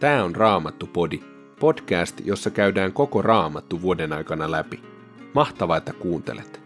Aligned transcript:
Tämä 0.00 0.24
on 0.24 0.36
Raamattu-podi, 0.36 1.20
podcast, 1.60 2.20
jossa 2.24 2.50
käydään 2.50 2.92
koko 2.92 3.22
Raamattu 3.22 3.82
vuoden 3.82 4.12
aikana 4.12 4.50
läpi. 4.50 4.82
Mahtavaa, 5.34 5.76
että 5.76 5.92
kuuntelet! 5.92 6.60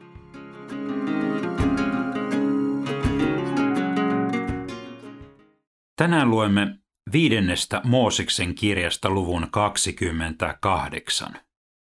Tänään 5.96 6.30
luemme 6.30 6.78
viidennestä 7.12 7.80
Mooseksen 7.84 8.54
kirjasta 8.54 9.10
luvun 9.10 9.46
28, 9.50 11.32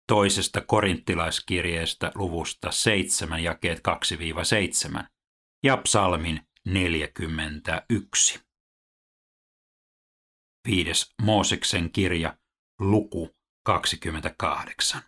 toisesta 0.07 0.61
korinttilaiskirjeestä 0.61 2.13
luvusta 2.15 2.71
7 2.71 3.43
jakeet 3.43 3.81
2-7 4.99 5.05
ja 5.65 5.77
psalmin 5.77 6.41
41. 6.65 8.48
Viides 10.69 11.15
Mooseksen 11.23 11.91
kirja, 11.93 12.37
luku 12.81 13.37
28. 13.67 15.03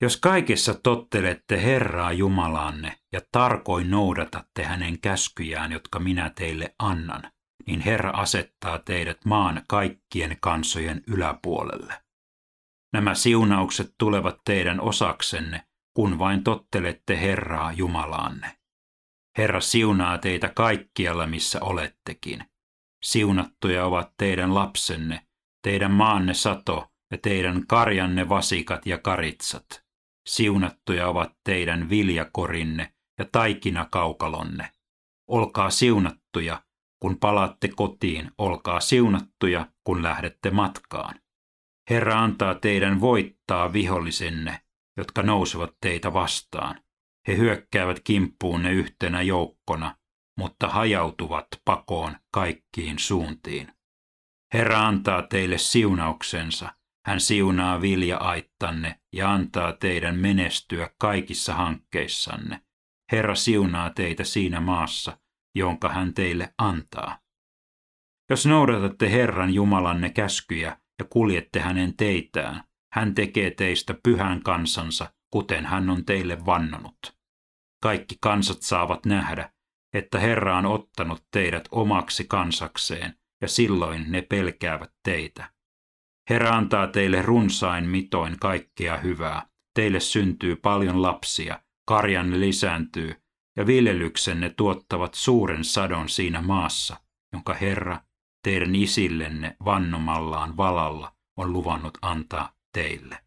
Jos 0.00 0.16
kaikessa 0.16 0.74
tottelette 0.74 1.62
Herraa 1.62 2.12
Jumalanne 2.12 2.98
ja 3.12 3.20
tarkoin 3.32 3.90
noudatatte 3.90 4.64
hänen 4.64 5.00
käskyjään, 5.00 5.72
jotka 5.72 5.98
minä 5.98 6.30
teille 6.30 6.74
annan, 6.78 7.22
niin 7.66 7.80
Herra 7.80 8.10
asettaa 8.10 8.78
teidät 8.78 9.24
maan 9.24 9.62
kaikkien 9.68 10.36
kansojen 10.40 11.02
yläpuolelle. 11.06 12.02
Nämä 12.92 13.14
siunaukset 13.14 13.94
tulevat 13.98 14.40
teidän 14.44 14.80
osaksenne, 14.80 15.68
kun 15.94 16.18
vain 16.18 16.44
tottelette 16.44 17.20
Herraa 17.20 17.72
Jumalaanne. 17.72 18.58
Herra 19.38 19.60
siunaa 19.60 20.18
teitä 20.18 20.48
kaikkialla, 20.48 21.26
missä 21.26 21.58
olettekin. 21.62 22.44
Siunattuja 23.02 23.84
ovat 23.84 24.12
teidän 24.16 24.54
lapsenne, 24.54 25.26
teidän 25.62 25.90
maanne 25.90 26.34
sato 26.34 26.92
ja 27.10 27.18
teidän 27.18 27.66
karjanne 27.66 28.28
vasikat 28.28 28.86
ja 28.86 28.98
karitsat. 28.98 29.84
Siunattuja 30.28 31.08
ovat 31.08 31.32
teidän 31.44 31.90
viljakorinne 31.90 32.92
ja 33.18 33.24
taikinakaukalonne. 33.32 34.72
Olkaa 35.28 35.70
siunattuja, 35.70 36.62
kun 37.00 37.18
palaatte 37.18 37.68
kotiin, 37.68 38.30
olkaa 38.38 38.80
siunattuja, 38.80 39.66
kun 39.84 40.02
lähdette 40.02 40.50
matkaan. 40.50 41.20
Herra 41.90 42.22
antaa 42.22 42.54
teidän 42.54 43.00
voittaa 43.00 43.72
vihollisenne, 43.72 44.60
jotka 44.96 45.22
nousevat 45.22 45.74
teitä 45.80 46.12
vastaan. 46.12 46.80
He 47.28 47.36
hyökkäävät 47.36 48.00
kimppuunne 48.00 48.72
yhtenä 48.72 49.22
joukkona, 49.22 49.96
mutta 50.38 50.68
hajautuvat 50.68 51.46
pakoon 51.64 52.16
kaikkiin 52.32 52.98
suuntiin. 52.98 53.72
Herra 54.54 54.86
antaa 54.86 55.22
teille 55.22 55.58
siunauksensa. 55.58 56.74
Hän 57.06 57.20
siunaa 57.20 57.80
vilja-aittanne 57.80 59.00
ja 59.12 59.32
antaa 59.32 59.72
teidän 59.72 60.18
menestyä 60.18 60.90
kaikissa 60.98 61.54
hankkeissanne. 61.54 62.60
Herra 63.12 63.34
siunaa 63.34 63.90
teitä 63.90 64.24
siinä 64.24 64.60
maassa, 64.60 65.18
jonka 65.54 65.88
hän 65.88 66.14
teille 66.14 66.54
antaa. 66.58 67.18
Jos 68.30 68.46
noudatatte 68.46 69.12
Herran 69.12 69.54
Jumalanne 69.54 70.10
käskyjä 70.10 70.80
ja 70.98 71.04
kuljette 71.10 71.60
hänen 71.60 71.96
teitään, 71.96 72.64
hän 72.92 73.14
tekee 73.14 73.50
teistä 73.50 73.94
pyhän 74.02 74.42
kansansa, 74.42 75.12
kuten 75.32 75.66
hän 75.66 75.90
on 75.90 76.04
teille 76.04 76.46
vannonut. 76.46 76.98
Kaikki 77.82 78.16
kansat 78.20 78.62
saavat 78.62 79.06
nähdä, 79.06 79.52
että 79.92 80.18
Herra 80.18 80.58
on 80.58 80.66
ottanut 80.66 81.24
teidät 81.30 81.68
omaksi 81.70 82.24
kansakseen, 82.24 83.14
ja 83.40 83.48
silloin 83.48 84.04
ne 84.08 84.22
pelkäävät 84.22 84.92
teitä. 85.04 85.50
Herra 86.30 86.50
antaa 86.50 86.86
teille 86.86 87.22
runsain 87.22 87.88
mitoin 87.88 88.38
kaikkea 88.40 88.96
hyvää. 88.96 89.48
Teille 89.74 90.00
syntyy 90.00 90.56
paljon 90.56 91.02
lapsia, 91.02 91.62
karjanne 91.86 92.40
lisääntyy, 92.40 93.14
ja 93.56 93.66
viljelyksenne 93.66 94.50
tuottavat 94.50 95.14
suuren 95.14 95.64
sadon 95.64 96.08
siinä 96.08 96.42
maassa, 96.42 96.96
jonka 97.32 97.54
Herra 97.54 98.00
teidän 98.42 98.74
isillenne 98.74 99.56
vannomallaan 99.64 100.56
valalla 100.56 101.12
on 101.36 101.52
luvannut 101.52 101.98
antaa 102.02 102.52
teille. 102.72 103.18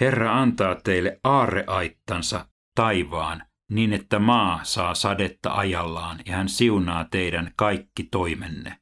Herra 0.00 0.40
antaa 0.40 0.74
teille 0.74 1.20
aarreaittansa 1.24 2.48
taivaan 2.74 3.42
niin 3.70 3.92
että 3.92 4.18
maa 4.18 4.60
saa 4.62 4.94
sadetta 4.94 5.54
ajallaan 5.54 6.20
ja 6.26 6.36
hän 6.36 6.48
siunaa 6.48 7.04
teidän 7.04 7.52
kaikki 7.56 8.04
toimenne. 8.04 8.78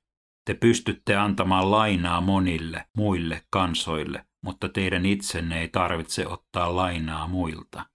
Te 0.47 0.55
pystytte 0.55 1.17
antamaan 1.17 1.71
lainaa 1.71 2.21
monille 2.21 2.87
muille 2.97 3.43
kansoille, 3.51 4.25
mutta 4.45 4.69
teidän 4.69 5.07
itsenne 5.07 5.61
ei 5.61 5.69
tarvitse 5.69 6.27
ottaa 6.27 6.77
lainaa 6.77 7.29
muilta. 7.29 7.87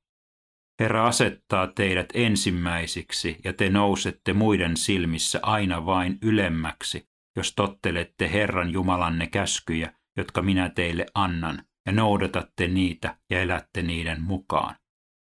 Herra 0.79 1.07
asettaa 1.07 1.67
teidät 1.67 2.09
ensimmäisiksi 2.13 3.37
ja 3.43 3.53
te 3.53 3.69
nousette 3.69 4.33
muiden 4.33 4.77
silmissä 4.77 5.39
aina 5.43 5.85
vain 5.85 6.17
ylemmäksi, 6.21 7.07
jos 7.35 7.53
tottelette 7.55 8.31
Herran 8.31 8.73
Jumalanne 8.73 9.27
käskyjä, 9.27 9.93
jotka 10.17 10.41
minä 10.41 10.69
teille 10.69 11.05
annan, 11.13 11.63
ja 11.85 11.91
noudatatte 11.91 12.67
niitä 12.67 13.17
ja 13.29 13.41
elätte 13.41 13.81
niiden 13.81 14.21
mukaan 14.21 14.75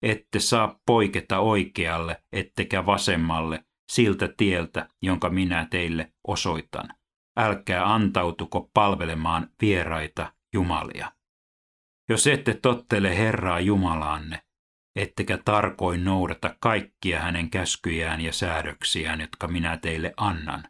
ette 0.02 0.40
saa 0.40 0.80
poiketa 0.86 1.38
oikealle 1.38 2.22
ettekä 2.32 2.86
vasemmalle 2.86 3.64
siltä 3.92 4.28
tieltä, 4.36 4.88
jonka 5.02 5.30
minä 5.30 5.66
teille 5.70 6.12
osoitan. 6.28 6.88
Älkää 7.38 7.94
antautuko 7.94 8.70
palvelemaan 8.74 9.50
vieraita 9.62 10.32
jumalia. 10.54 11.12
Jos 12.08 12.26
ette 12.26 12.54
tottele 12.54 13.18
Herraa 13.18 13.60
Jumalaanne, 13.60 14.42
ettekä 14.96 15.38
tarkoin 15.44 16.04
noudata 16.04 16.56
kaikkia 16.60 17.20
hänen 17.20 17.50
käskyjään 17.50 18.20
ja 18.20 18.32
säädöksiään, 18.32 19.20
jotka 19.20 19.48
minä 19.48 19.76
teille 19.76 20.14
annan, 20.16 20.64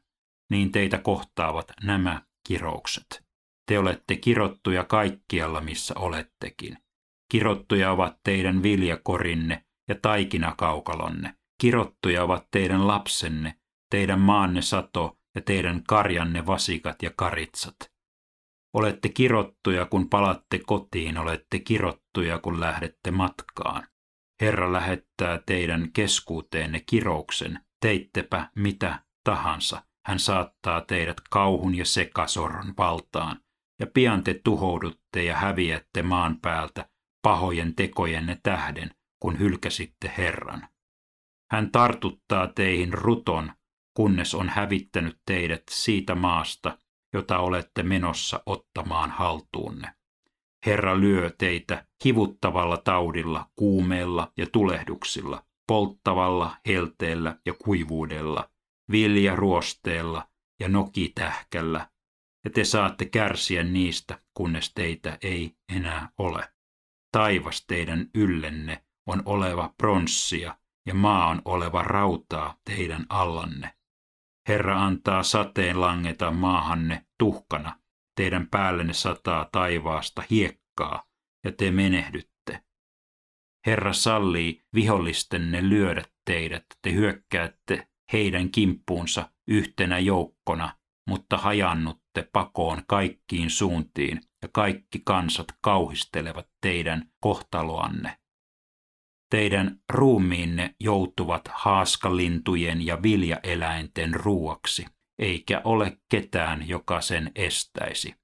niin 0.50 0.72
teitä 0.72 0.98
kohtaavat 0.98 1.72
nämä 1.82 2.22
kiroukset. 2.48 3.24
Te 3.66 3.78
olette 3.78 4.16
kirottuja 4.16 4.84
kaikkialla, 4.84 5.60
missä 5.60 5.94
olettekin. 5.96 6.78
Kirottuja 7.28 7.90
ovat 7.90 8.16
teidän 8.24 8.62
viljakorinne 8.62 9.64
ja 9.88 9.94
taikinakaukalonne. 10.02 11.34
Kirottuja 11.60 12.24
ovat 12.24 12.46
teidän 12.50 12.86
lapsenne, 12.86 13.54
teidän 13.90 14.20
maanne 14.20 14.62
sato 14.62 15.18
ja 15.34 15.40
teidän 15.42 15.82
karjanne 15.88 16.46
vasikat 16.46 17.02
ja 17.02 17.10
karitsat. 17.16 17.76
Olette 18.74 19.08
kirottuja, 19.08 19.86
kun 19.86 20.08
palatte 20.08 20.58
kotiin, 20.66 21.18
olette 21.18 21.58
kirottuja, 21.58 22.38
kun 22.38 22.60
lähdette 22.60 23.10
matkaan. 23.10 23.88
Herra 24.40 24.72
lähettää 24.72 25.40
teidän 25.46 25.92
keskuuteenne 25.92 26.80
kirouksen, 26.86 27.60
teittepä 27.80 28.50
mitä 28.54 29.04
tahansa. 29.24 29.82
Hän 30.06 30.18
saattaa 30.18 30.80
teidät 30.80 31.16
kauhun 31.30 31.74
ja 31.74 31.84
sekasorron 31.84 32.74
valtaan, 32.78 33.40
ja 33.80 33.86
pian 33.94 34.24
te 34.24 34.40
tuhoudutte 34.44 35.24
ja 35.24 35.36
häviätte 35.36 36.02
maan 36.02 36.40
päältä, 36.40 36.88
pahojen 37.22 37.74
tekojenne 37.74 38.40
tähden, 38.42 38.90
kun 39.20 39.38
hylkäsitte 39.38 40.12
Herran. 40.18 40.68
Hän 41.50 41.70
tartuttaa 41.70 42.46
teihin 42.46 42.92
ruton, 42.92 43.52
kunnes 43.94 44.34
on 44.34 44.48
hävittänyt 44.48 45.18
teidät 45.26 45.62
siitä 45.70 46.14
maasta, 46.14 46.78
jota 47.12 47.38
olette 47.38 47.82
menossa 47.82 48.42
ottamaan 48.46 49.10
haltuunne. 49.10 49.94
Herra 50.66 51.00
lyö 51.00 51.30
teitä 51.38 51.86
kivuttavalla 52.02 52.76
taudilla, 52.76 53.50
kuumeella 53.56 54.32
ja 54.36 54.46
tulehduksilla, 54.52 55.44
polttavalla 55.66 56.56
helteellä 56.66 57.38
ja 57.46 57.54
kuivuudella, 57.64 58.50
viljaruosteella 58.90 60.28
ja 60.60 60.68
nokitähkällä, 60.68 61.90
ja 62.44 62.50
te 62.50 62.64
saatte 62.64 63.04
kärsiä 63.04 63.62
niistä, 63.64 64.20
kunnes 64.34 64.72
teitä 64.74 65.18
ei 65.22 65.56
enää 65.76 66.08
ole 66.18 66.48
taivas 67.12 67.64
teidän 67.66 68.06
yllenne 68.14 68.84
on 69.06 69.22
oleva 69.24 69.74
pronssia 69.78 70.58
ja 70.86 70.94
maa 70.94 71.28
on 71.28 71.42
oleva 71.44 71.82
rautaa 71.82 72.56
teidän 72.64 73.06
allanne. 73.08 73.74
Herra 74.48 74.84
antaa 74.84 75.22
sateen 75.22 75.80
langeta 75.80 76.30
maahanne 76.30 77.06
tuhkana, 77.18 77.80
teidän 78.16 78.48
päällenne 78.50 78.92
sataa 78.92 79.48
taivaasta 79.52 80.22
hiekkaa 80.30 81.04
ja 81.44 81.52
te 81.52 81.70
menehdytte. 81.70 82.62
Herra 83.66 83.92
sallii 83.92 84.62
vihollistenne 84.74 85.68
lyödä 85.68 86.04
teidät, 86.24 86.66
te 86.82 86.92
hyökkäätte 86.92 87.88
heidän 88.12 88.50
kimppuunsa 88.50 89.30
yhtenä 89.48 89.98
joukkona, 89.98 90.77
mutta 91.08 91.36
hajannutte 91.36 92.28
pakoon 92.32 92.82
kaikkiin 92.86 93.50
suuntiin 93.50 94.20
ja 94.42 94.48
kaikki 94.52 95.02
kansat 95.04 95.46
kauhistelevat 95.60 96.46
teidän 96.60 97.10
kohtaloanne. 97.20 98.18
Teidän 99.30 99.80
ruumiinne 99.92 100.74
joutuvat 100.80 101.48
haaskalintujen 101.52 102.86
ja 102.86 103.02
viljaeläinten 103.02 104.14
ruuaksi. 104.14 104.86
eikä 105.18 105.60
ole 105.64 105.98
ketään, 106.08 106.68
joka 106.68 107.00
sen 107.00 107.32
estäisi. 107.34 108.14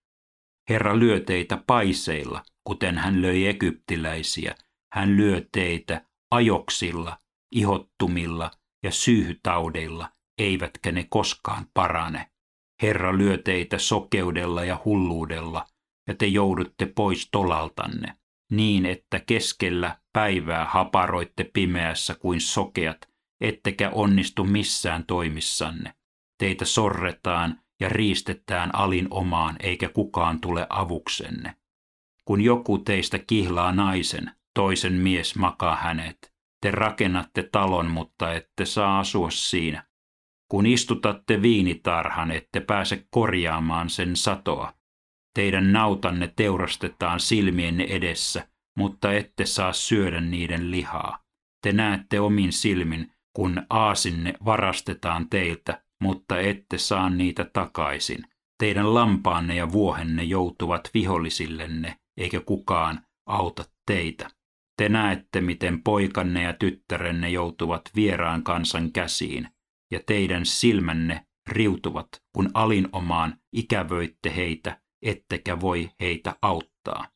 Herra 0.69 0.99
lyö 0.99 1.21
teitä 1.21 1.63
paiseilla, 1.67 2.43
kuten 2.65 2.99
hän 2.99 3.23
löi 3.23 3.47
egyptiläisiä. 3.47 4.55
Hän 4.93 5.17
lyö 5.17 5.47
teitä 5.53 6.07
ajoksilla, 6.31 7.19
ihottumilla 7.53 8.51
ja 8.83 8.91
syyhtaudeilla, 8.91 10.11
eivätkä 10.39 10.93
ne 10.93 11.07
koskaan 11.11 11.67
parane. 11.75 12.34
Herra 12.83 13.19
lyö 13.19 13.39
teitä 13.39 13.79
sokeudella 13.79 14.65
ja 14.65 14.81
hulluudella, 14.85 15.67
ja 16.09 16.15
te 16.15 16.27
joudutte 16.27 16.87
pois 16.87 17.29
tolaltanne, 17.33 18.17
niin 18.53 18.87
että 18.87 19.21
keskellä 19.21 19.99
päivää 20.13 20.65
haparoitte 20.65 21.51
pimeässä 21.53 22.15
kuin 22.15 22.41
sokeat, 22.41 23.09
ettekä 23.41 23.91
onnistu 23.91 24.45
missään 24.45 25.05
toimissanne. 25.07 25.95
Teitä 26.39 26.65
sorretaan 26.65 27.61
ja 27.81 27.89
riistetään 27.89 28.75
alin 28.75 29.07
omaan, 29.11 29.57
eikä 29.61 29.89
kukaan 29.89 30.41
tule 30.41 30.67
avuksenne. 30.71 31.57
Kun 32.25 32.41
joku 32.41 32.79
teistä 32.79 33.19
kihlaa 33.19 33.73
naisen, 33.73 34.31
toisen 34.55 34.93
mies 34.93 35.37
makaa 35.37 35.77
hänet. 35.77 36.35
Te 36.61 36.71
rakennatte 36.71 37.49
talon, 37.53 37.91
mutta 37.91 38.33
ette 38.33 38.65
saa 38.65 38.99
asua 38.99 39.31
siinä. 39.31 39.85
Kun 40.55 40.67
istutatte 40.67 41.43
viinitarhan, 41.43 42.31
ette 42.31 42.61
pääse 42.61 43.07
korjaamaan 43.11 43.91
sen 43.91 44.17
satoa. 44.17 44.75
Teidän 45.35 45.73
nautanne 45.73 46.33
teurastetaan 46.37 47.21
silmienne 47.21 47.85
edessä, 47.85 48.49
mutta 48.79 49.13
ette 49.13 49.47
saa 49.47 49.73
syödä 49.73 50.21
niiden 50.21 50.71
lihaa. 50.71 51.19
Te 51.63 51.73
näette 51.73 52.21
omin 52.21 52.53
silmin, 52.53 53.13
kun 53.37 53.63
aasinne 53.71 54.35
varastetaan 54.45 55.29
teiltä, 55.29 55.83
mutta 56.03 56.41
ette 56.41 56.79
saa 56.79 57.11
niitä 57.11 57.45
takaisin. 57.53 58.25
Teidän 58.59 58.95
lampaanne 58.95 59.55
ja 59.55 59.73
vuohenne 59.73 60.23
joutuvat 60.23 60.91
vihollisillenne, 60.95 61.97
eikä 62.17 62.41
kukaan 62.41 63.01
auta 63.27 63.65
teitä. 63.87 64.31
Te 64.77 64.89
näette, 64.89 65.41
miten 65.41 65.83
poikanne 65.83 66.43
ja 66.43 66.53
tyttärenne 66.53 67.29
joutuvat 67.29 67.83
vieraan 67.97 68.43
kansan 68.43 68.93
käsiin, 68.93 69.54
ja 69.95 70.01
teidän 70.07 70.47
silmänne 70.47 71.27
riutuvat, 71.49 72.09
kun 72.33 72.51
alinomaan 72.55 73.39
ikävöitte 73.53 74.37
heitä, 74.37 74.81
ettekä 75.03 75.61
voi 75.61 75.91
heitä 76.01 76.37
auttaa. 76.43 77.09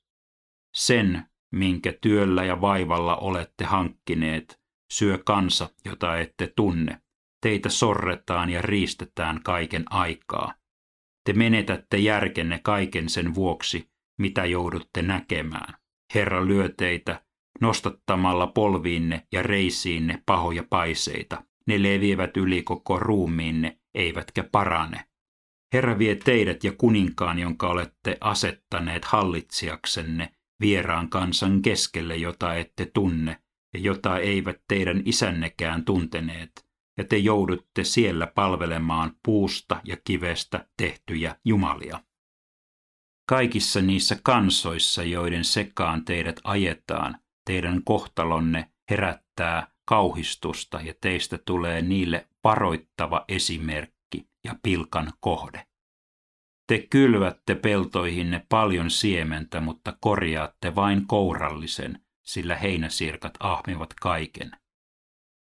Sen, 0.77 1.25
minkä 1.53 1.93
työllä 2.01 2.45
ja 2.45 2.61
vaivalla 2.61 3.17
olette 3.17 3.65
hankkineet, 3.65 4.61
syö 4.93 5.19
kansa, 5.27 5.71
jota 5.85 6.19
ette 6.19 6.53
tunne. 6.57 7.01
Teitä 7.43 7.69
sorretaan 7.69 8.51
ja 8.51 8.63
riistetään 8.63 9.43
kaiken 9.43 9.85
aikaa. 9.91 10.55
Te 11.25 11.33
menetätte 11.33 11.99
järkenne 11.99 12.61
kaiken 12.63 13.09
sen 13.09 13.35
vuoksi, 13.35 13.91
mitä 14.19 14.45
joudutte 14.45 15.03
näkemään. 15.03 15.75
Herra 16.15 16.47
lyö 16.47 16.69
teitä 16.77 17.25
nostattamalla 17.61 18.47
polviinne 18.47 19.27
ja 19.33 19.43
reisiinne 19.43 20.23
pahoja 20.27 20.65
paiseita. 20.71 21.45
Ne 21.69 21.83
leviävät 21.83 22.37
yli 22.37 22.63
koko 22.63 22.99
ruumiinne, 22.99 23.79
eivätkä 23.95 24.45
parane. 24.53 25.05
Herra 25.73 25.99
vie 25.99 26.15
teidät 26.15 26.65
ja 26.65 26.73
kuninkaan, 26.73 27.39
jonka 27.39 27.69
olette 27.69 28.19
asettaneet 28.21 29.05
hallitsijaksenne 29.05 30.33
vieraan 30.61 31.11
kansan 31.11 31.63
keskelle, 31.63 32.17
jota 32.17 32.55
ette 32.55 32.91
tunne 32.95 33.43
ja 33.75 33.81
jota 33.81 34.19
eivät 34.19 34.61
teidän 34.69 35.03
isännekään 35.05 35.85
tunteneet, 35.85 36.69
ja 36.99 37.05
te 37.05 37.17
joudutte 37.17 37.85
siellä 37.85 38.27
palvelemaan 38.27 39.13
puusta 39.25 39.81
ja 39.85 39.97
kivestä 40.05 40.69
tehtyjä 40.77 41.37
jumalia. 41.45 42.01
Kaikissa 43.29 43.81
niissä 43.81 44.19
kansoissa, 44.23 45.03
joiden 45.03 45.45
sekaan 45.45 46.05
teidät 46.05 46.41
ajetaan, 46.45 47.19
teidän 47.47 47.83
kohtalonne 47.85 48.71
herättää 48.91 49.78
kauhistusta 49.89 50.81
ja 50.81 50.95
teistä 51.01 51.39
tulee 51.39 51.83
niille 51.83 52.29
paroittava 52.43 53.25
esimerkki 53.29 54.29
ja 54.45 54.55
pilkan 54.63 55.13
kohde. 55.21 55.67
Te 56.67 56.87
kylvätte 56.91 57.55
peltoihinne 57.55 58.47
paljon 58.49 58.91
siementä, 58.91 59.61
mutta 59.61 59.97
korjaatte 60.01 60.75
vain 60.75 61.07
kourallisen, 61.07 62.01
sillä 62.27 62.57
heinäsirkat 62.57 63.35
ahmivat 63.41 63.95
kaiken. 63.95 64.51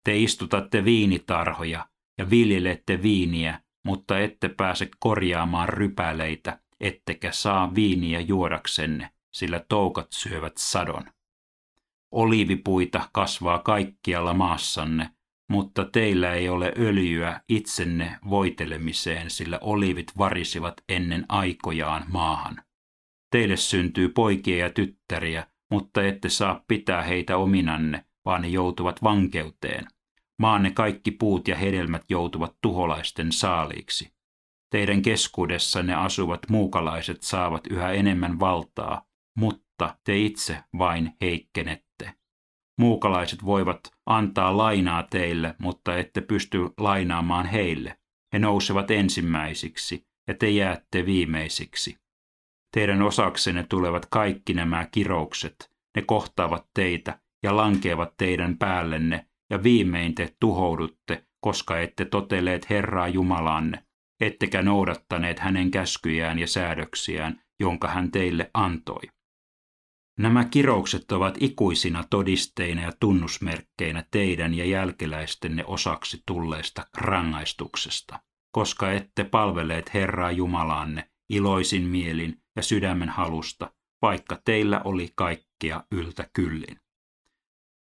Te 0.04 0.18
istutatte 0.18 0.86
viinitarhoja 0.86 1.90
ja 2.18 2.30
viljelette 2.30 3.02
viiniä, 3.02 3.62
mutta 3.86 4.20
ette 4.20 4.50
pääse 4.50 4.90
korjaamaan 5.00 5.70
rypäleitä, 5.70 6.60
ettekä 6.80 7.32
saa 7.32 7.76
viiniä 7.76 8.20
juodaksenne, 8.20 9.10
sillä 9.34 9.66
toukat 9.70 10.08
syövät 10.12 10.54
sadon. 10.58 11.04
Oliivipuita 12.12 13.10
kasvaa 13.14 13.60
kaikkialla 13.60 14.34
maassanne, 14.34 15.10
mutta 15.50 15.86
teillä 15.86 16.34
ei 16.34 16.50
ole 16.50 16.74
öljyä 16.78 17.42
itsenne 17.50 18.20
voitelemiseen, 18.30 19.30
sillä 19.30 19.60
olivit 19.62 20.12
varisivat 20.18 20.74
ennen 20.90 21.26
aikojaan 21.30 22.06
maahan. 22.08 22.64
Teille 23.32 23.58
syntyy 23.58 24.10
poikia 24.10 24.58
ja 24.58 24.70
tyttäriä, 24.70 25.48
mutta 25.72 26.04
ette 26.04 26.30
saa 26.30 26.64
pitää 26.68 27.02
heitä 27.02 27.38
ominanne, 27.38 28.06
vaan 28.26 28.42
ne 28.42 28.48
joutuvat 28.48 29.04
vankeuteen. 29.04 29.88
Maanne 30.40 30.72
kaikki 30.72 31.12
puut 31.12 31.48
ja 31.48 31.56
hedelmät 31.56 32.02
joutuvat 32.10 32.56
tuholaisten 32.62 33.32
saaliiksi. 33.32 34.14
Teidän 34.72 35.02
keskuudessanne 35.02 35.94
asuvat 35.94 36.40
muukalaiset 36.50 37.22
saavat 37.22 37.68
yhä 37.68 37.92
enemmän 37.92 38.40
valtaa, 38.40 39.06
mutta 39.38 39.71
te 40.04 40.18
itse 40.18 40.58
vain 40.78 41.12
heikkenette. 41.22 42.14
Muukalaiset 42.78 43.46
voivat 43.46 43.80
antaa 44.06 44.58
lainaa 44.58 45.04
teille, 45.04 45.56
mutta 45.60 45.98
ette 45.98 46.22
pysty 46.22 46.58
lainaamaan 46.78 47.46
heille. 47.46 47.98
He 48.34 48.40
nousevat 48.40 48.92
ensimmäisiksi, 48.92 50.08
ja 50.28 50.34
te 50.34 50.50
jäätte 50.50 51.06
viimeisiksi. 51.06 51.98
Teidän 52.74 53.02
osaksenne 53.02 53.64
tulevat 53.64 54.06
kaikki 54.06 54.54
nämä 54.54 54.88
kiroukset. 54.92 55.72
Ne 55.96 56.02
kohtaavat 56.02 56.68
teitä 56.74 57.20
ja 57.44 57.56
lankeavat 57.56 58.14
teidän 58.18 58.58
päällenne, 58.58 59.26
ja 59.50 59.64
viimein 59.64 60.16
te 60.16 60.36
tuhoudutte, 60.40 61.26
koska 61.42 61.80
ette 61.80 62.06
toteleet 62.06 62.70
Herraa 62.70 63.08
Jumalanne, 63.08 63.84
ettekä 64.22 64.62
noudattaneet 64.62 65.40
hänen 65.40 65.72
käskyjään 65.72 66.40
ja 66.40 66.48
säädöksiään, 66.48 67.42
jonka 67.60 67.88
hän 67.88 68.12
teille 68.12 68.52
antoi. 68.54 69.02
Nämä 70.20 70.46
kiroukset 70.46 71.12
ovat 71.12 71.38
ikuisina 71.40 72.04
todisteina 72.10 72.82
ja 72.82 72.92
tunnusmerkkeinä 73.00 74.06
teidän 74.12 74.54
ja 74.54 74.66
jälkeläistenne 74.66 75.66
osaksi 75.66 76.24
tulleesta 76.28 76.86
rangaistuksesta, 76.98 78.20
koska 78.52 78.92
ette 78.92 79.24
palveleet 79.24 79.94
Herraa 79.94 80.32
Jumalaanne 80.32 81.12
iloisin 81.30 81.84
mielin 81.84 82.42
ja 82.56 82.64
sydämen 82.64 83.10
halusta, 83.10 83.74
vaikka 84.02 84.42
teillä 84.46 84.82
oli 84.84 85.10
kaikkea 85.16 85.84
yltä 85.92 86.30
kyllin. 86.34 86.78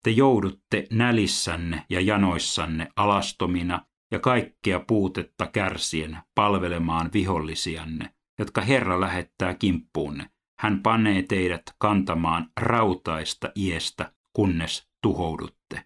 Te 0.05 0.11
joudutte 0.11 0.87
nälissänne 0.91 1.85
ja 1.91 2.01
janoissanne 2.01 2.89
alastomina 2.97 3.87
ja 4.13 4.19
kaikkea 4.19 4.81
puutetta 4.81 5.47
kärsien 5.47 6.19
palvelemaan 6.35 7.11
vihollisianne, 7.13 8.15
jotka 8.39 8.61
Herra 8.61 9.01
lähettää 9.01 9.55
kimppuunne, 9.55 10.31
hän 10.59 10.83
panee 10.83 11.23
teidät 11.23 11.63
kantamaan 11.79 12.51
rautaista 12.61 13.51
iestä, 13.57 14.13
kunnes 14.33 14.89
tuhoudutte. 15.03 15.85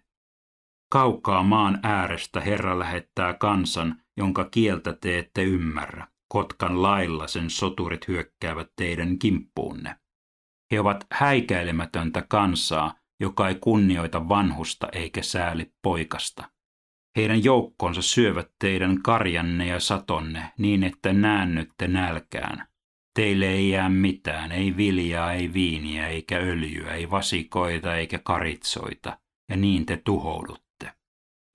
Kaukaa 0.91 1.43
maan 1.43 1.79
äärestä 1.83 2.41
Herra 2.41 2.79
lähettää 2.79 3.33
kansan, 3.33 4.01
jonka 4.17 4.45
kieltä 4.45 4.93
te 5.01 5.19
ette 5.19 5.43
ymmärrä. 5.43 6.07
Kotkan 6.27 6.81
lailla 6.81 7.27
sen 7.27 7.49
soturit 7.49 8.07
hyökkäävät 8.07 8.67
teidän 8.75 9.19
kimppuunne. 9.19 9.95
He 10.71 10.79
ovat 10.79 11.05
häikäilemätöntä 11.11 12.25
kansaa, 12.29 12.95
joka 13.19 13.47
ei 13.47 13.55
kunnioita 13.55 14.29
vanhusta 14.29 14.87
eikä 14.93 15.21
sääli 15.21 15.73
poikasta. 15.81 16.49
Heidän 17.15 17.43
joukkonsa 17.43 18.01
syövät 18.01 18.51
teidän 18.59 19.01
karjanne 19.01 19.67
ja 19.67 19.79
satonne 19.79 20.51
niin, 20.57 20.83
että 20.83 21.13
näännytte 21.13 21.87
nälkään. 21.87 22.67
Teille 23.13 23.45
ei 23.45 23.69
jää 23.69 23.89
mitään, 23.89 24.51
ei 24.51 24.77
viljaa, 24.77 25.33
ei 25.33 25.53
viiniä, 25.53 26.07
eikä 26.07 26.37
öljyä, 26.37 26.93
ei 26.93 27.11
vasikoita, 27.11 27.95
eikä 27.95 28.19
karitsoita, 28.19 29.19
ja 29.49 29.57
niin 29.57 29.85
te 29.85 29.97
tuhoudutte. 29.97 30.91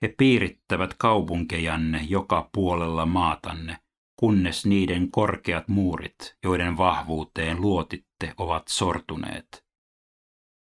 He 0.03 0.15
piirittävät 0.19 0.95
kaupunkejanne 0.95 2.07
joka 2.09 2.51
puolella 2.53 3.07
maatanne, 3.07 3.79
kunnes 4.17 4.67
niiden 4.67 5.11
korkeat 5.11 5.69
muurit, 5.69 6.37
joiden 6.45 6.77
vahvuuteen 6.77 7.61
luotitte, 7.61 8.35
ovat 8.39 8.69
sortuneet. 8.69 9.67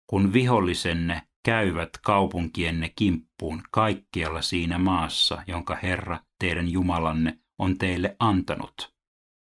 Kun 0.07 0.33
vihollisenne 0.33 1.23
käyvät 1.45 1.91
kaupunkienne 2.05 2.93
kimppuun 2.97 3.63
kaikkialla 3.71 4.43
siinä 4.43 4.79
maassa, 4.79 5.43
jonka 5.47 5.79
Herra, 5.83 6.19
teidän 6.39 6.69
Jumalanne, 6.69 7.39
on 7.59 7.79
teille 7.79 8.17
antanut. 8.19 8.92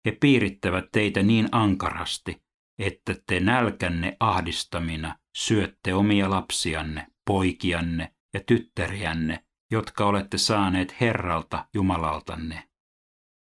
He 0.06 0.12
piirittävät 0.12 0.86
teitä 0.91 1.24
niin 1.24 1.50
ankarasti, 1.51 2.41
että 2.79 3.15
te 3.27 3.39
nälkänne 3.39 4.18
ahdistamina 4.20 5.15
syötte 5.38 5.94
omia 5.94 6.29
lapsianne, 6.29 7.08
poikianne 7.27 8.13
ja 8.34 8.39
tyttäriänne, 8.48 9.44
jotka 9.72 10.06
olette 10.06 10.38
saaneet 10.38 11.01
Herralta 11.01 11.68
Jumalaltanne. 11.74 12.63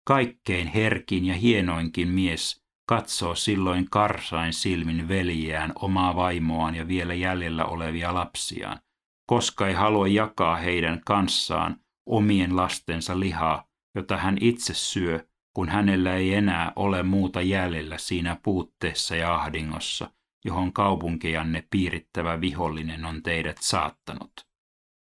Kaikkein 0.06 0.68
herkin 0.68 1.24
ja 1.24 1.34
hienoinkin 1.34 2.08
mies 2.08 2.62
katsoo 2.88 3.34
silloin 3.34 3.90
karsain 3.90 4.52
silmin 4.52 5.08
veljeään, 5.08 5.72
omaa 5.74 6.16
vaimoaan 6.16 6.74
ja 6.74 6.88
vielä 6.88 7.14
jäljellä 7.14 7.64
olevia 7.64 8.14
lapsiaan, 8.14 8.78
koska 9.26 9.68
ei 9.68 9.74
halua 9.74 10.08
jakaa 10.08 10.56
heidän 10.56 11.00
kanssaan 11.06 11.76
omien 12.06 12.56
lastensa 12.56 13.20
lihaa, 13.20 13.68
jota 13.94 14.16
hän 14.16 14.38
itse 14.40 14.74
syö, 14.74 15.26
kun 15.54 15.68
hänellä 15.68 16.14
ei 16.14 16.34
enää 16.34 16.72
ole 16.76 17.02
muuta 17.02 17.40
jäljellä 17.40 17.98
siinä 17.98 18.36
puutteessa 18.42 19.16
ja 19.16 19.34
ahdingossa, 19.34 20.10
johon 20.44 20.72
kaupunkijanne 20.72 21.66
piirittävä 21.70 22.40
vihollinen 22.40 23.04
on 23.04 23.22
teidät 23.22 23.56
saattanut. 23.60 24.32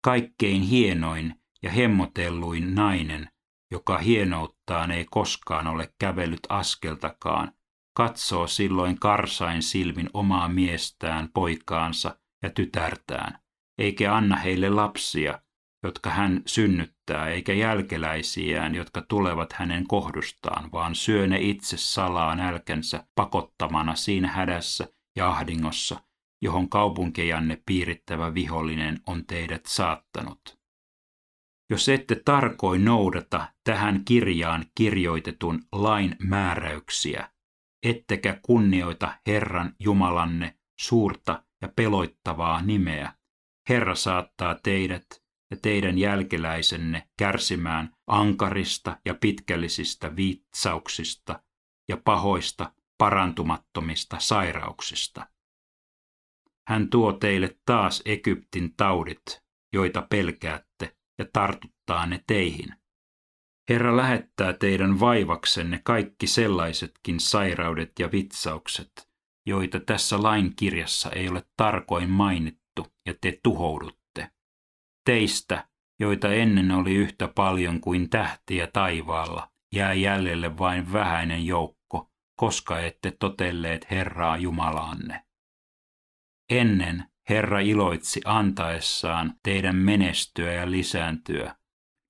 Kaikkein 0.03 0.61
hienoin 0.61 1.35
ja 1.63 1.71
hemmotelluin 1.71 2.75
nainen, 2.75 3.29
joka 3.71 3.97
hienouttaan 3.97 4.91
ei 4.91 5.05
koskaan 5.05 5.67
ole 5.67 5.93
kävellyt 5.99 6.47
askeltakaan, 6.49 7.51
katsoo 7.97 8.47
silloin 8.47 8.99
karsain 8.99 9.61
silmin 9.61 10.09
omaa 10.13 10.47
miestään, 10.47 11.29
poikaansa 11.33 12.19
ja 12.43 12.49
tytärtään, 12.49 13.39
eikä 13.77 14.15
anna 14.15 14.35
heille 14.35 14.69
lapsia, 14.69 15.41
jotka 15.83 16.09
hän 16.09 16.41
synnyttää, 16.45 17.29
eikä 17.29 17.53
jälkeläisiään, 17.53 18.75
jotka 18.75 19.01
tulevat 19.01 19.53
hänen 19.53 19.87
kohdustaan, 19.87 20.71
vaan 20.71 20.95
syö 20.95 21.27
ne 21.27 21.37
itse 21.41 21.77
salaa 21.77 22.35
nälkänsä 22.35 23.07
pakottamana 23.15 23.95
siinä 23.95 24.27
hädässä 24.27 24.87
ja 25.15 25.29
ahdingossa, 25.29 26.03
johon 26.41 26.69
kaupunkejanne 26.69 27.61
piirittävä 27.65 28.33
vihollinen 28.33 28.99
on 29.07 29.25
teidät 29.25 29.65
saattanut. 29.65 30.59
Jos 31.69 31.89
ette 31.89 32.21
tarkoin 32.25 32.85
noudata 32.85 33.53
tähän 33.63 34.05
kirjaan 34.05 34.65
kirjoitetun 34.75 35.61
lain 35.71 36.15
määräyksiä, 36.19 37.29
ettekä 37.83 38.39
kunnioita 38.41 39.13
Herran 39.27 39.75
Jumalanne 39.79 40.55
suurta 40.79 41.43
ja 41.61 41.69
peloittavaa 41.75 42.61
nimeä, 42.61 43.13
Herra 43.69 43.95
saattaa 43.95 44.55
teidät 44.63 45.05
ja 45.51 45.57
teidän 45.61 45.97
jälkeläisenne 45.97 47.09
kärsimään 47.17 47.95
ankarista 48.07 48.97
ja 49.05 49.13
pitkällisistä 49.13 50.15
viitsauksista 50.15 51.43
ja 51.89 51.97
pahoista 51.97 52.73
parantumattomista 52.97 54.19
sairauksista. 54.19 55.27
Hän 56.67 56.89
tuo 56.89 57.13
teille 57.13 57.57
taas 57.65 58.01
Egyptin 58.05 58.75
taudit, 58.77 59.43
joita 59.73 60.07
pelkäätte, 60.09 60.97
ja 61.17 61.25
tartuttaa 61.33 62.05
ne 62.05 62.23
teihin. 62.27 62.75
Herra 63.69 63.97
lähettää 63.97 64.53
teidän 64.53 64.99
vaivaksenne 64.99 65.81
kaikki 65.83 66.27
sellaisetkin 66.27 67.19
sairaudet 67.19 67.91
ja 67.99 68.11
vitsaukset, 68.11 69.09
joita 69.45 69.79
tässä 69.79 70.23
lain 70.23 70.55
kirjassa 70.55 71.11
ei 71.11 71.29
ole 71.29 71.45
tarkoin 71.57 72.09
mainittu, 72.09 72.87
ja 73.05 73.13
te 73.21 73.39
tuhoudutte. 73.43 73.98
Teistä, 75.09 75.67
joita 75.99 76.33
ennen 76.33 76.71
oli 76.71 76.95
yhtä 76.95 77.27
paljon 77.27 77.81
kuin 77.81 78.09
tähtiä 78.09 78.67
taivaalla, 78.67 79.51
jää 79.75 79.93
jäljelle 79.93 80.57
vain 80.57 80.93
vähäinen 80.93 81.45
joukko, 81.45 82.11
koska 82.35 82.79
ette 82.79 83.11
totelleet 83.11 83.91
Herraa 83.91 84.37
Jumalaanne. 84.37 85.25
Ennen 86.49 87.03
Herra 87.29 87.59
iloitsi 87.59 88.21
antaessaan 88.25 89.33
teidän 89.43 89.75
menestyä 89.75 90.53
ja 90.53 90.71
lisääntyä. 90.71 91.55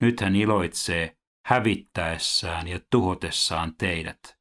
Nyt 0.01 0.19
hän 0.19 0.35
iloitsee 0.35 1.17
hävittäessään 1.45 2.67
ja 2.67 2.79
tuhotessaan 2.91 3.75
teidät. 3.77 4.37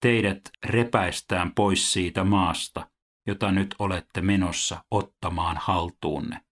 Teidät 0.00 0.40
repäistään 0.66 1.54
pois 1.54 1.92
siitä 1.92 2.24
maasta, 2.24 2.90
jota 3.26 3.52
nyt 3.52 3.74
olette 3.78 4.20
menossa 4.20 4.84
ottamaan 4.90 5.56
haltuunne. 5.60 6.49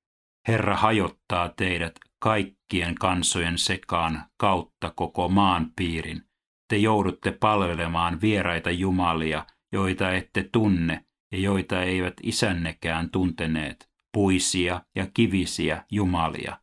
Herra 0.48 0.76
hajottaa 0.76 1.48
teidät 1.48 1.92
kaikkien 2.18 2.94
kansojen 2.94 3.58
sekaan 3.58 4.22
kautta 4.36 4.92
koko 4.96 5.28
maan 5.28 5.72
piirin. 5.76 6.22
Te 6.68 6.76
joudutte 6.76 7.32
palvelemaan 7.32 8.20
vieraita 8.20 8.70
jumalia, 8.70 9.46
joita 9.72 10.12
ette 10.12 10.48
tunne 10.52 11.04
ja 11.32 11.38
joita 11.38 11.82
eivät 11.82 12.14
isännekään 12.22 13.10
tunteneet, 13.10 13.90
puisia 14.12 14.82
ja 14.96 15.06
kivisiä 15.14 15.84
jumalia. 15.90 16.60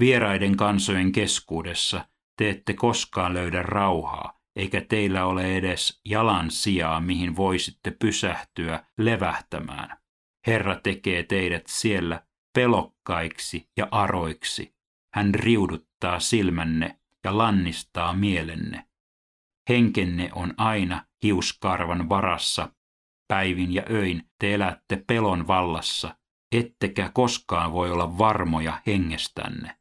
Vieraiden 0.00 0.56
kansojen 0.56 1.12
keskuudessa 1.12 2.04
te 2.36 2.50
ette 2.50 2.74
koskaan 2.74 3.34
löydä 3.34 3.62
rauhaa, 3.62 4.40
eikä 4.56 4.80
teillä 4.80 5.26
ole 5.26 5.56
edes 5.56 6.00
jalan 6.04 6.50
sijaa, 6.50 7.00
mihin 7.00 7.36
voisitte 7.36 7.90
pysähtyä 7.90 8.84
levähtämään. 8.98 9.98
Herra 10.46 10.80
tekee 10.82 11.22
teidät 11.22 11.64
siellä 11.68 12.22
pelokkaiksi 12.52 13.68
ja 13.76 13.88
aroiksi. 13.90 14.74
Hän 15.14 15.34
riuduttaa 15.34 16.20
silmänne 16.20 17.00
ja 17.24 17.38
lannistaa 17.38 18.12
mielenne. 18.12 18.86
Henkenne 19.68 20.30
on 20.34 20.54
aina 20.56 21.06
hiuskarvan 21.22 22.08
varassa. 22.08 22.72
Päivin 23.28 23.74
ja 23.74 23.82
öin 23.90 24.30
te 24.38 24.54
elätte 24.54 25.04
pelon 25.06 25.46
vallassa, 25.46 26.16
ettekä 26.52 27.10
koskaan 27.14 27.72
voi 27.72 27.90
olla 27.90 28.18
varmoja 28.18 28.82
hengestänne. 28.86 29.78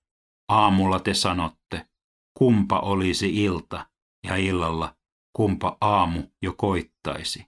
Aamulla 0.50 1.00
te 1.00 1.14
sanotte, 1.14 1.90
kumpa 2.38 2.80
olisi 2.80 3.44
ilta, 3.44 3.90
ja 4.24 4.36
illalla 4.36 4.96
kumpa 5.34 5.78
aamu 5.82 6.24
jo 6.42 6.54
koittaisi. 6.54 7.46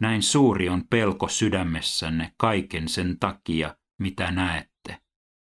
Näin 0.00 0.22
suuri 0.22 0.68
on 0.68 0.88
pelko 0.90 1.28
sydämessänne 1.28 2.34
kaiken 2.36 2.88
sen 2.88 3.18
takia, 3.18 3.76
mitä 3.98 4.30
näette. 4.30 5.02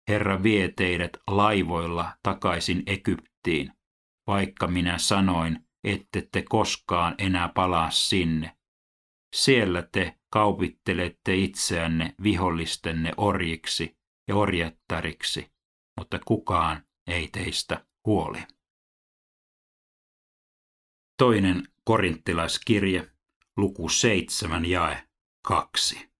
Herra 0.08 0.42
vie 0.42 0.72
teidät 0.76 1.10
laivoilla 1.26 2.16
takaisin 2.22 2.82
Egyptiin, 2.86 3.72
vaikka 4.26 4.66
minä 4.66 4.98
sanoin, 4.98 5.66
ette 5.84 6.28
te 6.32 6.42
koskaan 6.48 7.14
enää 7.18 7.48
palaa 7.48 7.90
sinne. 7.90 8.56
Siellä 9.34 9.88
te 9.92 10.18
kaupittelette 10.30 11.34
itseänne 11.34 12.14
vihollistenne 12.22 13.12
orjiksi 13.16 13.96
ja 14.28 14.36
orjattariksi, 14.36 15.52
mutta 15.96 16.18
kukaan 16.24 16.86
ei 17.06 17.28
teistä 17.28 17.86
huoli. 18.06 18.38
Toinen 21.18 21.68
korinttilaiskirje, 21.84 23.10
luku 23.56 23.88
7 23.88 24.66
jae 24.66 25.08
2. 25.42 26.13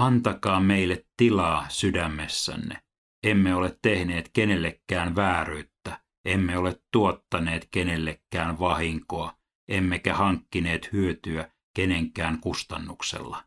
Antakaa 0.00 0.60
meille 0.60 1.06
tilaa 1.16 1.66
sydämessänne. 1.68 2.82
Emme 3.22 3.54
ole 3.54 3.78
tehneet 3.82 4.30
kenellekään 4.32 5.16
vääryyttä, 5.16 6.00
emme 6.24 6.58
ole 6.58 6.80
tuottaneet 6.92 7.68
kenellekään 7.70 8.58
vahinkoa, 8.58 9.38
emmekä 9.68 10.14
hankkineet 10.14 10.92
hyötyä 10.92 11.50
kenenkään 11.76 12.40
kustannuksella. 12.40 13.44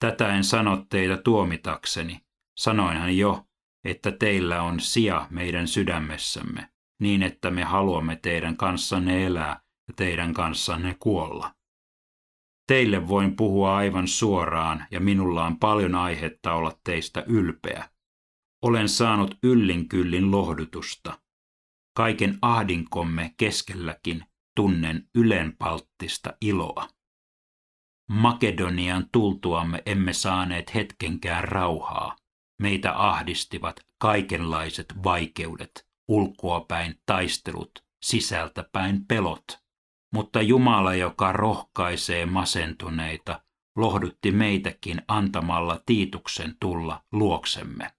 Tätä 0.00 0.36
en 0.36 0.44
sano 0.44 0.86
teitä 0.88 1.16
tuomitakseni. 1.16 2.20
Sanoinhan 2.58 3.16
jo, 3.16 3.44
että 3.84 4.12
teillä 4.12 4.62
on 4.62 4.80
sija 4.80 5.26
meidän 5.30 5.68
sydämessämme, 5.68 6.68
niin 7.00 7.22
että 7.22 7.50
me 7.50 7.64
haluamme 7.64 8.16
teidän 8.16 8.56
kanssanne 8.56 9.26
elää 9.26 9.60
ja 9.88 9.94
teidän 9.96 10.34
kanssanne 10.34 10.96
kuolla. 10.98 11.54
Teille 12.66 13.08
voin 13.08 13.36
puhua 13.36 13.76
aivan 13.76 14.08
suoraan 14.08 14.86
ja 14.90 15.00
minulla 15.00 15.44
on 15.44 15.58
paljon 15.58 15.94
aihetta 15.94 16.52
olla 16.52 16.78
teistä 16.84 17.24
ylpeä. 17.26 17.88
Olen 18.62 18.88
saanut 18.88 19.38
yllin 19.42 19.88
kyllin 19.88 20.30
lohdutusta. 20.30 21.20
Kaiken 21.96 22.38
ahdinkomme 22.42 23.34
keskelläkin 23.36 24.24
tunnen 24.56 25.08
ylenpalttista 25.14 26.36
iloa. 26.40 26.88
Makedonian 28.10 29.06
tultuamme 29.12 29.82
emme 29.86 30.12
saaneet 30.12 30.74
hetkenkään 30.74 31.44
rauhaa. 31.44 32.16
Meitä 32.62 32.92
ahdistivat 32.96 33.80
kaikenlaiset 33.98 34.94
vaikeudet, 35.04 35.86
ulkoapäin 36.08 36.94
taistelut, 37.06 37.70
sisältäpäin 38.04 39.06
pelot. 39.06 39.63
Mutta 40.14 40.42
Jumala, 40.42 40.94
joka 40.94 41.32
rohkaisee 41.32 42.26
masentuneita, 42.26 43.40
lohdutti 43.76 44.30
meitäkin 44.30 45.02
antamalla 45.08 45.82
Tiituksen 45.86 46.56
tulla 46.60 47.02
luoksemme. 47.12 47.90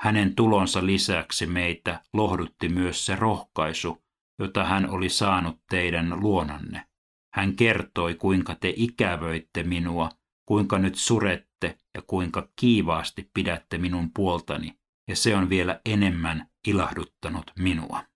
Hänen 0.00 0.34
tulonsa 0.34 0.86
lisäksi 0.86 1.46
meitä 1.46 2.02
lohdutti 2.12 2.68
myös 2.68 3.06
se 3.06 3.16
rohkaisu, 3.16 4.02
jota 4.38 4.64
hän 4.64 4.90
oli 4.90 5.08
saanut 5.08 5.60
teidän 5.70 6.20
luonanne. 6.20 6.86
Hän 7.34 7.56
kertoi, 7.56 8.14
kuinka 8.14 8.54
te 8.54 8.72
ikävöitte 8.76 9.62
minua, 9.62 10.10
kuinka 10.46 10.78
nyt 10.78 10.94
surette 10.94 11.78
ja 11.94 12.02
kuinka 12.06 12.48
kiivaasti 12.56 13.30
pidätte 13.34 13.78
minun 13.78 14.10
puoltani, 14.14 14.78
ja 15.08 15.16
se 15.16 15.36
on 15.36 15.50
vielä 15.50 15.80
enemmän 15.86 16.46
ilahduttanut 16.66 17.50
minua. 17.58 18.11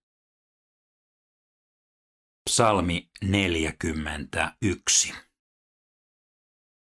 Psalmi 2.50 3.10
41 3.24 5.14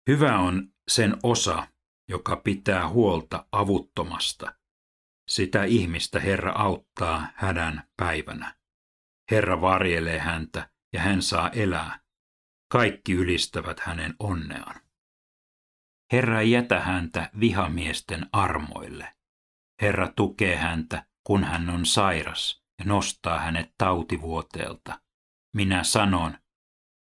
Hyvä 0.10 0.40
on 0.40 0.74
sen 0.88 1.18
osa, 1.24 1.68
joka 2.10 2.36
pitää 2.36 2.90
huolta 2.90 3.46
avuttomasta. 3.52 4.56
Sitä 5.30 5.64
ihmistä 5.64 6.20
Herra 6.20 6.52
auttaa 6.52 7.28
hädän 7.36 7.88
päivänä. 7.98 8.56
Herra 9.32 9.62
varjelee 9.62 10.20
häntä 10.20 10.70
ja 10.94 11.02
hän 11.02 11.22
saa 11.22 11.50
elää. 11.50 12.00
Kaikki 12.72 13.14
ylistävät 13.14 13.80
hänen 13.80 14.16
onneaan. 14.20 14.82
Herra 16.12 16.42
ei 16.42 16.52
jätä 16.52 16.80
häntä 16.80 17.30
vihamiesten 17.40 18.30
armoille. 18.32 19.16
Herra 19.82 20.08
tukee 20.16 20.56
häntä, 20.56 21.06
kun 21.24 21.44
hän 21.44 21.70
on 21.70 21.86
sairas 21.86 22.64
ja 22.80 22.86
nostaa 22.86 23.40
hänet 23.40 23.74
tautivuoteelta. 23.78 25.07
Minä 25.58 25.84
sanon, 25.84 26.38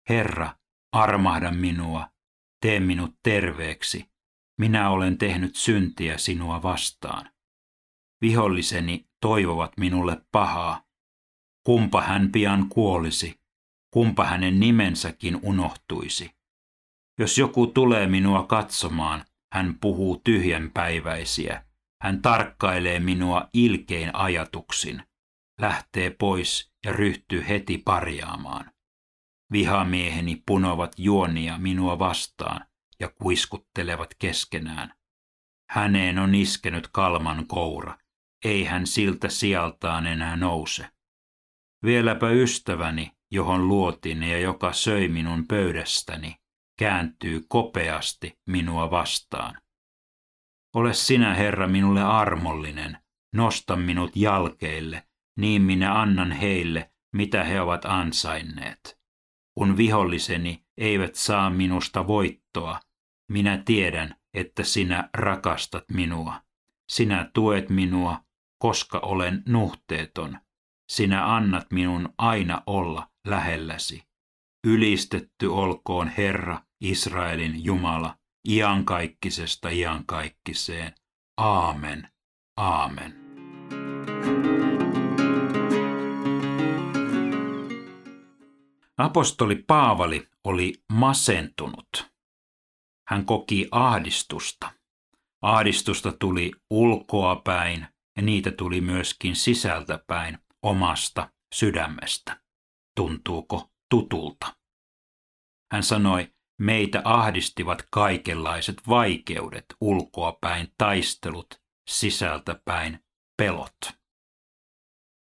Herra, 0.08 0.56
armahda 0.92 1.50
minua, 1.50 2.10
tee 2.60 2.80
minut 2.80 3.14
terveeksi. 3.22 4.10
Minä 4.58 4.90
olen 4.90 5.18
tehnyt 5.18 5.56
syntiä 5.56 6.18
sinua 6.18 6.62
vastaan. 6.62 7.30
Viholliseni 8.20 9.08
toivovat 9.20 9.72
minulle 9.76 10.22
pahaa. 10.32 10.82
Kumpa 11.66 12.02
hän 12.02 12.32
pian 12.32 12.68
kuolisi, 12.68 13.40
kumpa 13.90 14.24
hänen 14.24 14.60
nimensäkin 14.60 15.38
unohtuisi. 15.42 16.30
Jos 17.18 17.38
joku 17.38 17.66
tulee 17.66 18.06
minua 18.06 18.46
katsomaan, 18.46 19.24
hän 19.52 19.78
puhuu 19.80 20.20
tyhjänpäiväisiä. 20.24 21.64
Hän 22.02 22.22
tarkkailee 22.22 23.00
minua 23.00 23.48
ilkein 23.52 24.14
ajatuksin, 24.14 25.02
lähtee 25.60 26.10
pois 26.10 26.74
ja 26.84 26.92
ryhtyy 26.92 27.44
heti 27.48 27.78
parjaamaan. 27.78 28.72
Vihamieheni 29.52 30.42
punovat 30.46 30.92
juonia 30.98 31.58
minua 31.58 31.98
vastaan 31.98 32.66
ja 33.00 33.08
kuiskuttelevat 33.08 34.14
keskenään. 34.18 34.94
Häneen 35.70 36.18
on 36.18 36.34
iskenyt 36.34 36.88
kalman 36.88 37.46
koura, 37.46 37.98
ei 38.44 38.64
hän 38.64 38.86
siltä 38.86 39.28
sijaltaan 39.28 40.06
enää 40.06 40.36
nouse. 40.36 40.88
Vieläpä 41.84 42.30
ystäväni, 42.30 43.12
johon 43.30 43.68
luotin 43.68 44.22
ja 44.22 44.38
joka 44.38 44.72
söi 44.72 45.08
minun 45.08 45.46
pöydästäni, 45.46 46.36
kääntyy 46.78 47.44
kopeasti 47.48 48.38
minua 48.46 48.90
vastaan. 48.90 49.60
Ole 50.74 50.94
sinä, 50.94 51.34
Herra, 51.34 51.68
minulle 51.68 52.02
armollinen, 52.02 52.98
nosta 53.32 53.76
minut 53.76 54.16
jalkeille, 54.16 55.02
niin 55.38 55.62
minä 55.62 56.00
annan 56.00 56.32
heille, 56.32 56.90
mitä 57.14 57.44
he 57.44 57.60
ovat 57.60 57.84
ansainneet. 57.84 58.98
Kun 59.58 59.76
viholliseni 59.76 60.64
eivät 60.76 61.14
saa 61.14 61.50
minusta 61.50 62.06
voittoa, 62.06 62.80
minä 63.30 63.62
tiedän, 63.64 64.16
että 64.34 64.62
sinä 64.62 65.08
rakastat 65.14 65.84
minua. 65.92 66.42
Sinä 66.92 67.30
tuet 67.34 67.68
minua, 67.68 68.20
koska 68.58 68.98
olen 68.98 69.42
nuhteeton. 69.48 70.38
Sinä 70.92 71.34
annat 71.34 71.66
minun 71.72 72.14
aina 72.18 72.62
olla 72.66 73.10
lähelläsi. 73.26 74.02
Ylistetty 74.66 75.47
olkoon 75.47 76.08
Herra, 76.08 76.60
Israelin 76.80 77.64
Jumala, 77.64 78.16
iankaikkisesta 78.49 79.68
iankaikkiseen. 79.68 80.94
Aamen. 81.36 82.08
Aamen. 82.56 83.14
Apostoli 88.99 89.57
Paavali 89.57 90.28
oli 90.45 90.73
masentunut. 90.93 92.13
Hän 93.09 93.25
koki 93.26 93.69
ahdistusta. 93.71 94.73
Ahdistusta 95.43 96.13
tuli 96.13 96.52
ulkoa 96.71 97.37
päin 97.37 97.87
ja 98.17 98.23
niitä 98.23 98.50
tuli 98.50 98.80
myöskin 98.80 99.37
sisältä 99.37 100.04
päin 100.07 100.39
omasta 100.63 101.30
sydämestä. 101.54 102.41
Tuntuuko 102.97 103.71
tutulta? 103.91 104.57
Hän 105.73 105.83
sanoi, 105.83 106.33
meitä 106.61 107.02
ahdistivat 107.04 107.85
kaikenlaiset 107.91 108.76
vaikeudet, 108.89 109.65
ulkoapäin 109.80 110.73
taistelut, 110.78 111.63
sisältäpäin 111.91 113.04
pelot. 113.37 113.78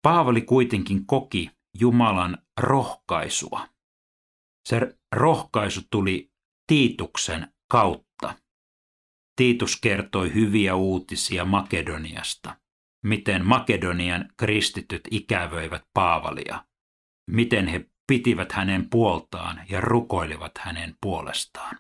Paavali 0.03 0.43
kuitenkin 0.43 1.07
koki 1.07 1.51
Jumalan 1.81 2.39
rohkaisua. 2.59 3.69
Se 4.69 4.99
rohkaisu 5.13 5.81
tuli 5.91 6.33
Tiituksen 6.67 7.53
kautta. 7.71 8.35
Tiitus 9.37 9.81
kertoi 9.81 10.35
hyviä 10.35 10.75
uutisia 10.75 11.45
Makedoniasta, 11.45 12.57
miten 13.05 13.47
Makedonian 13.47 14.29
kristityt 14.37 15.03
ikävöivät 15.11 15.83
Paavalia, 15.95 16.65
miten 17.31 17.69
he 17.69 17.91
pitivät 18.07 18.53
hänen 18.53 18.91
puoltaan 18.91 19.67
ja 19.69 19.81
rukoilivat 19.81 20.53
hänen 20.59 20.97
puolestaan. 21.01 21.79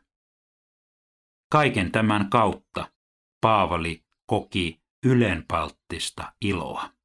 Kaiken 1.52 1.92
tämän 1.92 2.30
kautta 2.30 2.92
Paavali 3.40 4.04
koki 4.26 4.82
ylenpalttista 5.06 6.32
iloa. 6.40 6.97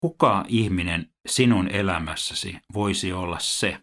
Kuka 0.00 0.44
ihminen 0.48 1.10
sinun 1.28 1.68
elämässäsi 1.68 2.58
voisi 2.74 3.12
olla 3.12 3.38
se, 3.38 3.78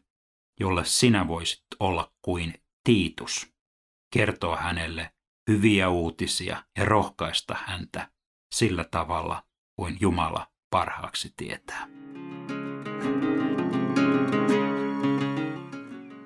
jolle 0.59 0.85
sinä 0.85 1.27
voisit 1.27 1.63
olla 1.79 2.11
kuin 2.21 2.53
Tiitus, 2.83 3.53
kertoa 4.13 4.55
hänelle 4.55 5.11
hyviä 5.49 5.89
uutisia 5.89 6.63
ja 6.77 6.85
rohkaista 6.85 7.55
häntä 7.65 8.11
sillä 8.55 8.83
tavalla 8.83 9.43
kuin 9.75 9.97
Jumala 9.99 10.47
parhaaksi 10.69 11.33
tietää. 11.37 11.87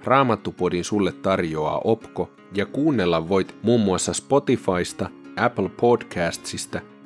Raamattupodin 0.03 0.85
sulle 0.85 1.11
tarjoaa 1.11 1.81
Opko 1.83 2.31
ja 2.55 2.65
kuunnella 2.65 3.29
voit 3.29 3.63
muun 3.63 3.81
muassa 3.81 4.13
Spotifysta, 4.13 5.09
Apple 5.37 5.69
Podcastsista 5.69 6.81